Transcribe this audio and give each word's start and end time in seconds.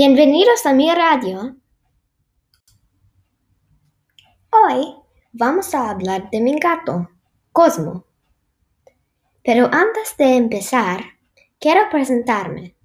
Bienvenidos 0.00 0.64
a 0.64 0.74
mi 0.74 0.94
radio. 0.94 1.56
Hoy 4.48 4.94
vamos 5.32 5.74
a 5.74 5.90
hablar 5.90 6.30
de 6.30 6.40
mi 6.40 6.56
gato, 6.56 7.10
Cosmo. 7.50 8.04
Pero 9.42 9.64
antes 9.64 10.16
de 10.16 10.36
empezar, 10.36 11.00
quiero 11.58 11.90
presentarme. 11.90 12.76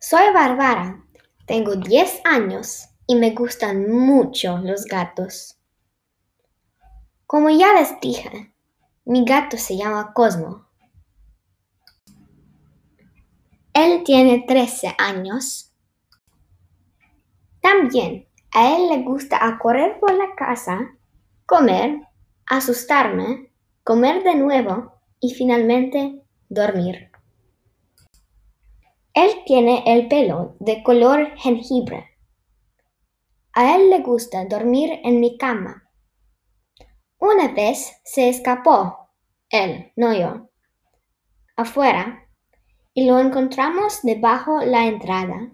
Soy 0.00 0.32
Bárbara, 0.34 1.06
tengo 1.46 1.76
10 1.76 2.22
años 2.24 2.88
y 3.06 3.14
me 3.14 3.30
gustan 3.30 3.88
mucho 3.88 4.58
los 4.58 4.86
gatos. 4.86 5.56
Como 7.28 7.48
ya 7.50 7.74
les 7.74 8.00
dije, 8.00 8.52
mi 9.04 9.24
gato 9.24 9.56
se 9.56 9.76
llama 9.76 10.12
Cosmo. 10.12 10.66
Él 13.72 13.95
tiene 14.06 14.44
13 14.46 14.94
años. 14.98 15.74
También 17.60 18.28
a 18.52 18.76
él 18.76 18.88
le 18.88 19.02
gusta 19.02 19.58
correr 19.60 19.98
por 19.98 20.14
la 20.14 20.36
casa, 20.36 20.96
comer, 21.44 22.02
asustarme, 22.46 23.50
comer 23.82 24.22
de 24.22 24.36
nuevo 24.36 24.92
y 25.18 25.34
finalmente 25.34 26.22
dormir. 26.48 27.10
Él 29.12 29.42
tiene 29.44 29.82
el 29.84 30.06
pelo 30.06 30.54
de 30.60 30.84
color 30.84 31.36
jengibre. 31.38 32.16
A 33.54 33.74
él 33.74 33.90
le 33.90 34.02
gusta 34.02 34.44
dormir 34.44 35.00
en 35.02 35.18
mi 35.18 35.36
cama. 35.36 35.90
Una 37.18 37.48
vez 37.48 38.00
se 38.04 38.28
escapó, 38.28 39.10
él, 39.50 39.90
no 39.96 40.14
yo, 40.14 40.48
afuera 41.56 42.25
y 42.96 43.04
lo 43.04 43.18
encontramos 43.18 44.00
debajo 44.02 44.62
la 44.62 44.86
entrada. 44.86 45.52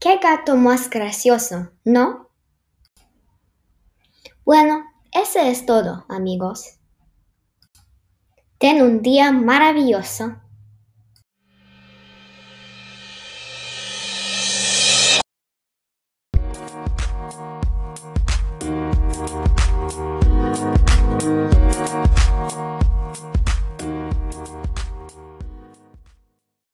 Qué 0.00 0.16
gato 0.16 0.56
más 0.56 0.88
gracioso, 0.88 1.72
¿no? 1.84 2.30
Bueno, 4.42 4.82
ese 5.12 5.50
es 5.50 5.66
todo, 5.66 6.06
amigos. 6.08 6.78
Ten 8.56 8.80
un 8.80 9.02
día 9.02 9.30
maravilloso 9.30 10.40